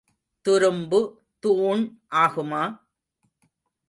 [0.45, 0.99] துரும்பு
[1.43, 1.83] தூண்
[2.15, 2.63] ஆகுமா?